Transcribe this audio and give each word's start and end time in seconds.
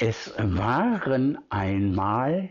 Es 0.00 0.32
waren 0.38 1.38
einmal 1.50 2.50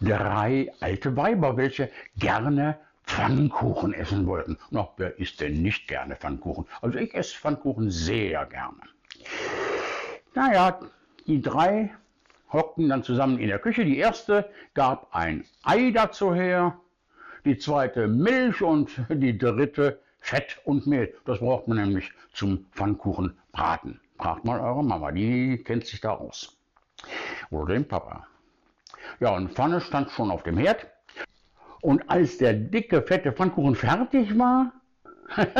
drei 0.00 0.72
alte 0.78 1.16
Weiber, 1.16 1.56
welche 1.56 1.90
gerne 2.16 2.78
Pfannkuchen 3.02 3.92
essen 3.92 4.28
wollten. 4.28 4.56
Na, 4.70 4.88
wer 4.96 5.18
isst 5.18 5.40
denn 5.40 5.60
nicht 5.60 5.88
gerne 5.88 6.14
Pfannkuchen? 6.14 6.66
Also 6.82 6.98
ich 6.98 7.12
esse 7.12 7.34
Pfannkuchen 7.36 7.90
sehr 7.90 8.46
gerne. 8.46 8.80
Naja, 10.36 10.78
die 11.26 11.42
drei 11.42 11.92
hockten 12.52 12.88
dann 12.88 13.02
zusammen 13.02 13.40
in 13.40 13.48
der 13.48 13.58
Küche. 13.58 13.84
Die 13.84 13.98
erste 13.98 14.48
gab 14.74 15.12
ein 15.12 15.44
Ei 15.64 15.90
dazu 15.90 16.32
her, 16.32 16.78
die 17.44 17.58
zweite 17.58 18.06
Milch 18.06 18.62
und 18.62 19.00
die 19.08 19.36
dritte 19.36 19.98
Fett 20.20 20.60
und 20.64 20.86
Mehl. 20.86 21.12
Das 21.24 21.40
braucht 21.40 21.66
man 21.66 21.78
nämlich 21.78 22.12
zum 22.32 22.66
Pfannkuchen 22.70 23.36
braten. 23.50 24.00
Fragt 24.16 24.44
mal 24.44 24.60
eure 24.60 24.84
Mama, 24.84 25.10
die 25.10 25.58
kennt 25.64 25.86
sich 25.86 26.00
da 26.00 26.12
aus 26.12 26.56
oder 27.54 27.74
dem 27.74 27.86
Papa. 27.86 28.26
Ja, 29.20 29.34
und 29.36 29.52
Pfanne 29.52 29.80
stand 29.80 30.10
schon 30.10 30.30
auf 30.30 30.42
dem 30.42 30.58
Herd. 30.58 30.86
Und 31.80 32.08
als 32.10 32.38
der 32.38 32.54
dicke, 32.54 33.02
fette 33.02 33.32
Pfannkuchen 33.32 33.74
fertig 33.74 34.38
war, 34.38 34.72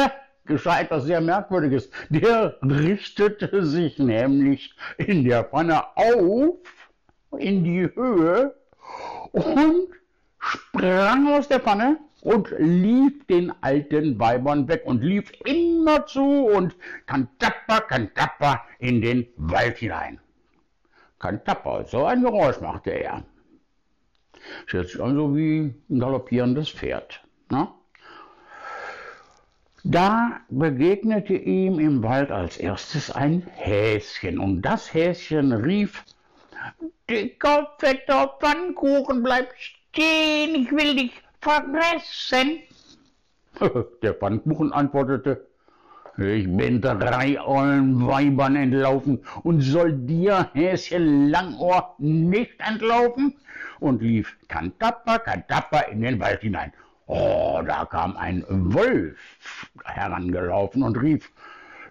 geschah 0.46 0.80
etwas 0.80 1.04
sehr 1.04 1.20
Merkwürdiges. 1.20 1.90
Der 2.08 2.56
richtete 2.62 3.64
sich 3.64 3.98
nämlich 3.98 4.74
in 4.96 5.24
der 5.24 5.44
Pfanne 5.44 5.96
auf, 5.96 6.56
in 7.38 7.64
die 7.64 7.90
Höhe 7.94 8.54
und 9.32 9.88
sprang 10.38 11.28
aus 11.28 11.48
der 11.48 11.60
Pfanne 11.60 11.98
und 12.22 12.48
lief 12.58 13.26
den 13.26 13.52
alten 13.60 14.18
Weibern 14.18 14.66
weg 14.68 14.82
und 14.86 15.02
lief 15.02 15.30
immer 15.44 16.06
zu 16.06 16.22
und 16.22 16.74
kantapper, 17.06 17.82
kantapper 17.82 18.62
in 18.78 19.02
den 19.02 19.26
Wald 19.36 19.76
hinein 19.78 20.20
kein 21.24 21.42
Tapper. 21.42 21.86
So 21.86 22.04
ein 22.04 22.22
Geräusch 22.22 22.60
machte 22.60 22.90
er. 22.90 23.22
Das 24.66 24.74
hört 24.74 24.88
sich 24.90 25.00
also 25.00 25.34
wie 25.34 25.74
ein 25.88 25.98
galoppierendes 25.98 26.68
Pferd. 26.68 27.22
Ne? 27.50 27.66
Da 29.84 30.40
begegnete 30.50 31.34
ihm 31.34 31.78
im 31.78 32.02
Wald 32.02 32.30
als 32.30 32.58
erstes 32.58 33.10
ein 33.10 33.40
Häschen 33.54 34.38
und 34.38 34.60
das 34.60 34.92
Häschen 34.92 35.52
rief, 35.52 36.04
Dicker, 37.08 37.72
fetter 37.78 38.36
Pfannkuchen, 38.38 39.22
bleib 39.22 39.48
stehen, 39.56 40.54
ich 40.54 40.72
will 40.72 40.94
dich 40.94 41.12
vergessen. 41.40 42.60
Der 44.02 44.14
Pfannkuchen 44.14 44.72
antwortete, 44.72 45.46
ich 46.16 46.46
bin 46.56 46.80
drei 46.80 47.40
ollen 47.40 48.06
Weibern 48.06 48.54
entlaufen 48.56 49.20
und 49.42 49.60
soll 49.60 49.92
dir, 49.92 50.48
Häschen 50.54 51.28
Langohr, 51.28 51.94
nicht 51.98 52.54
entlaufen? 52.58 53.34
Und 53.80 54.00
lief 54.00 54.36
kantapper, 54.48 55.18
kantapper 55.18 55.88
in 55.88 56.02
den 56.02 56.20
Wald 56.20 56.40
hinein. 56.40 56.72
Oh, 57.06 57.60
da 57.66 57.84
kam 57.84 58.16
ein 58.16 58.44
Wolf 58.48 59.18
herangelaufen 59.84 60.82
und 60.82 60.96
rief, 60.96 61.30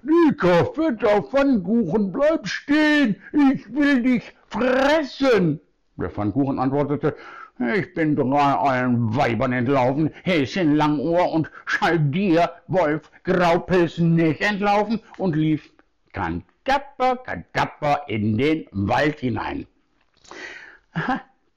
Dicker, 0.02 0.66
fetter 0.74 1.24
Pfannkuchen, 1.24 2.12
bleib 2.12 2.48
stehen, 2.48 3.16
ich 3.32 3.74
will 3.74 4.02
dich 4.02 4.34
fressen. 4.48 5.60
Der 5.98 6.10
Pfannkuchen 6.10 6.60
antwortete, 6.60 7.16
ich 7.60 7.94
bin 7.94 8.16
drei 8.16 8.54
allen 8.54 9.16
Weibern 9.16 9.54
entlaufen, 9.54 10.12
Häschen 10.24 10.76
Langohr 10.76 11.32
und 11.32 11.50
schall 11.66 12.00
dir, 12.00 12.52
Wolf 12.68 13.12
Graupelz, 13.24 13.98
nicht 13.98 14.42
entlaufen 14.42 15.00
und 15.18 15.36
lief 15.36 15.72
kantapper, 16.14 17.18
kantapper 17.18 18.02
in 18.08 18.38
den 18.38 18.68
Wald 18.72 19.20
hinein. 19.20 19.68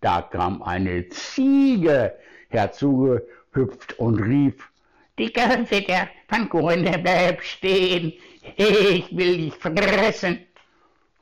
Da 0.00 0.22
kam 0.22 0.62
eine 0.62 1.08
Ziege 1.08 2.14
herzugehüpft 2.48 3.98
und 3.98 4.20
rief, 4.20 4.70
Dicker, 5.18 5.64
fetter 5.64 6.08
Pfannkuchen, 6.29 6.85
der 6.85 6.98
bleibt 6.98 7.42
stehen, 7.42 8.12
ich 8.56 9.17
will 9.17 9.36
dich 9.39 9.55
fressen. 9.55 10.40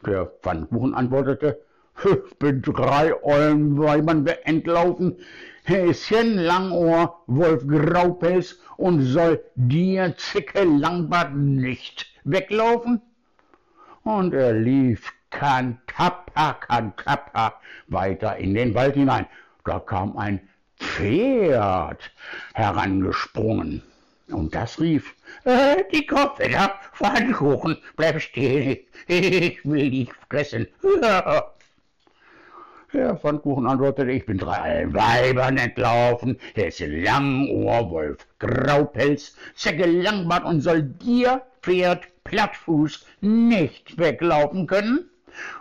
Der 0.04 0.26
Pfannkuchen 0.26 0.94
antwortete, 0.94 1.64
ich 2.02 2.34
bin 2.38 2.62
drei 2.62 3.14
ollen 3.22 3.78
Weibern 3.78 4.26
entlaufen, 4.44 5.16
Häschen 5.64 6.36
Langohr, 6.36 7.22
Wolf 7.26 7.66
Graupelz 7.66 8.58
und 8.76 9.00
soll 9.02 9.42
dir 9.54 10.14
Zicke 10.16 10.64
Langbart 10.64 11.34
nicht 11.34 12.06
weglaufen? 12.24 13.00
Und 14.02 14.34
er 14.34 14.52
lief 14.52 15.10
kantappa, 15.30 16.54
kantappa 16.54 17.54
weiter 17.88 18.36
in 18.36 18.54
den 18.54 18.74
Wald 18.74 18.94
hinein. 18.94 19.26
Da 19.64 19.78
kam 19.78 20.16
ein 20.18 20.40
Pferd 20.78 22.10
herangesprungen. 22.52 23.82
Und 24.28 24.54
das 24.54 24.80
rief, 24.80 25.14
äh, 25.44 25.84
die 25.92 26.06
Kopfhörer, 26.06 26.74
Pfannkuchen, 26.94 27.76
bleib 27.96 28.20
stehen, 28.20 28.78
ich 29.06 29.64
will 29.64 29.90
dich 29.90 30.10
fressen. 30.28 30.66
Der 32.94 33.16
Pfannkuchen 33.16 33.66
antwortete, 33.66 34.12
ich 34.12 34.24
bin 34.24 34.38
drei 34.38 34.86
Weibern 34.88 35.56
entlaufen, 35.56 36.38
Hesse 36.54 36.86
Langohr, 36.86 37.90
Wolf 37.90 38.24
Graupelz, 38.38 39.34
Zecke 39.56 39.84
Langbart 39.84 40.44
und 40.44 40.60
soll 40.60 40.82
dir, 40.82 41.42
Pferd 41.60 42.06
Plattfuß, 42.22 43.04
nicht 43.20 43.98
weglaufen 43.98 44.68
können? 44.68 45.10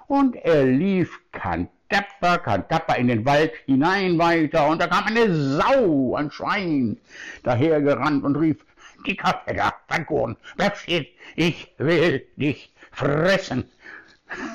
Und 0.06 0.36
er 0.36 0.64
lief 0.64 1.20
kantapper, 1.32 2.38
kantapper 2.38 2.98
in 2.98 3.08
den 3.08 3.26
Wald 3.26 3.54
hinein 3.66 4.20
weiter, 4.20 4.68
und 4.68 4.80
da 4.80 4.86
kam 4.86 5.06
eine 5.06 5.34
Sau, 5.34 6.14
ein 6.16 6.30
Schwein, 6.30 7.00
dahergerannt 7.42 8.24
und 8.24 8.36
rief, 8.36 8.64
die 9.08 9.16
Kapelle, 9.16 9.72
Pfannkuchen, 9.88 10.38
bleib 10.56 10.78
stehen, 10.78 11.08
ich 11.36 11.74
will 11.80 12.28
dich 12.36 12.72
fressen. 12.92 13.64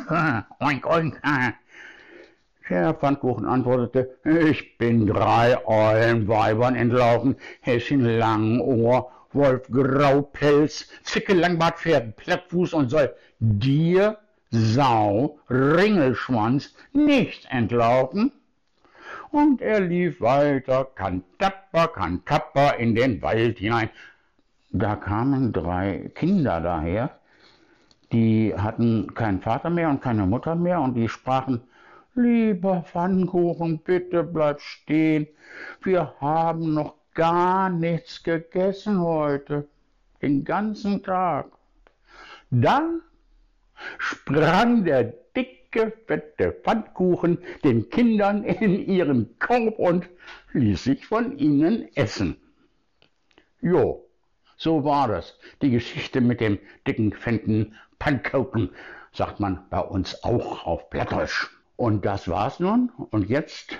oink, 0.60 0.86
oink, 0.86 1.20
der 2.68 2.94
Pfannkuchen 2.94 3.44
antwortete, 3.44 4.16
ich 4.24 4.78
bin 4.78 5.06
drei 5.06 5.58
ollen 5.66 6.28
Weibern 6.28 6.76
entlaufen, 6.76 7.36
Häschen 7.60 8.04
Langohr, 8.04 9.10
Wolf 9.32 9.68
Graupelz, 9.70 10.88
Zicke 11.02 11.34
Langbart, 11.34 11.78
Pferd 11.78 12.16
Plattfuß 12.16 12.72
und 12.74 12.90
soll 12.90 13.14
dir, 13.38 14.18
Sau, 14.50 15.38
Ringelschwanz, 15.50 16.74
nicht 16.92 17.46
entlaufen? 17.50 18.32
Und 19.30 19.60
er 19.60 19.80
lief 19.80 20.20
weiter, 20.22 20.86
kantapper, 20.94 21.88
kantapper 21.88 22.78
in 22.78 22.94
den 22.94 23.20
Wald 23.20 23.58
hinein. 23.58 23.90
Da 24.70 24.96
kamen 24.96 25.52
drei 25.52 26.10
Kinder 26.14 26.60
daher, 26.60 27.18
die 28.12 28.54
hatten 28.56 29.12
keinen 29.14 29.40
Vater 29.40 29.68
mehr 29.68 29.90
und 29.90 30.00
keine 30.00 30.26
Mutter 30.26 30.54
mehr 30.54 30.80
und 30.80 30.94
die 30.94 31.08
sprachen, 31.08 31.62
Lieber 32.18 32.82
Pfannkuchen, 32.82 33.78
bitte 33.78 34.24
bleib 34.24 34.60
stehen. 34.60 35.28
Wir 35.82 36.14
haben 36.20 36.74
noch 36.74 36.96
gar 37.14 37.70
nichts 37.70 38.24
gegessen 38.24 39.00
heute, 39.00 39.68
den 40.20 40.44
ganzen 40.44 41.04
Tag. 41.04 41.46
Dann 42.50 43.02
sprang 43.98 44.82
der 44.82 45.14
dicke, 45.36 45.92
fette 46.08 46.50
Pfannkuchen 46.64 47.38
den 47.62 47.88
Kindern 47.88 48.42
in 48.42 48.84
ihren 48.88 49.38
Korb 49.38 49.78
und 49.78 50.08
ließ 50.54 50.82
sich 50.82 51.06
von 51.06 51.38
ihnen 51.38 51.86
essen. 51.94 52.36
Jo, 53.60 54.04
so 54.56 54.82
war 54.82 55.06
das. 55.06 55.38
Die 55.62 55.70
Geschichte 55.70 56.20
mit 56.20 56.40
dem 56.40 56.58
dicken, 56.84 57.12
fetten 57.12 57.76
Pfannkuchen, 58.00 58.70
sagt 59.12 59.38
man 59.38 59.68
bei 59.70 59.78
uns 59.78 60.24
auch 60.24 60.66
auf 60.66 60.90
Plattdeutsch. 60.90 61.57
Und 61.78 62.04
das 62.04 62.26
war's 62.26 62.58
nun. 62.58 62.90
Und 63.10 63.30
jetzt 63.30 63.78